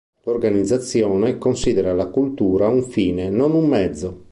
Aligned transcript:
L'organizzazione 0.23 1.37
considera 1.37 1.93
la 1.93 2.07
cultura 2.07 2.67
un 2.67 2.81
fine 2.81 3.29
non 3.29 3.53
un 3.53 3.67
mezzo. 3.67 4.19